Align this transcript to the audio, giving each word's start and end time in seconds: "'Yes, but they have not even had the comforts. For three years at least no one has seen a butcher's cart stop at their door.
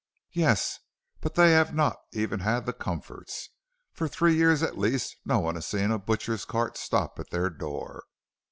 "'Yes, 0.31 0.79
but 1.19 1.35
they 1.35 1.51
have 1.51 1.75
not 1.75 1.95
even 2.11 2.39
had 2.39 2.65
the 2.65 2.73
comforts. 2.73 3.49
For 3.93 4.07
three 4.07 4.33
years 4.35 4.63
at 4.63 4.75
least 4.75 5.15
no 5.25 5.37
one 5.37 5.53
has 5.53 5.67
seen 5.67 5.91
a 5.91 5.99
butcher's 5.99 6.43
cart 6.43 6.75
stop 6.75 7.19
at 7.19 7.29
their 7.29 7.51
door. 7.51 8.05